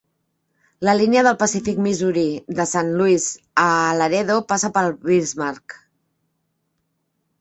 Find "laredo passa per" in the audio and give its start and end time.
4.01-4.85